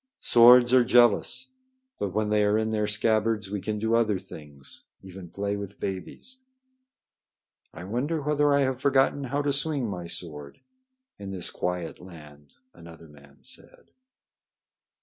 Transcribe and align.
"Swords 0.21 0.73
are 0.73 0.83
jealous. 0.83 1.51
But 1.99 2.11
when 2.11 2.31
they 2.31 2.43
are 2.43 2.57
in 2.57 2.71
their 2.71 2.87
scabbards, 2.87 3.51
we 3.51 3.61
can 3.61 3.77
do 3.77 3.93
other 3.93 4.17
things, 4.17 4.85
even 5.03 5.29
play 5.29 5.55
with 5.55 5.79
babies." 5.79 6.39
"I 7.71 7.83
wonder 7.83 8.19
whether 8.23 8.51
I 8.51 8.61
have 8.61 8.79
forgotten 8.81 9.25
how 9.25 9.43
to 9.43 9.53
swing 9.53 9.87
my 9.87 10.07
sword 10.07 10.61
in 11.19 11.29
this 11.29 11.51
quiet 11.51 11.99
land," 11.99 12.53
another 12.73 13.07
man 13.07 13.43
said. 13.43 13.91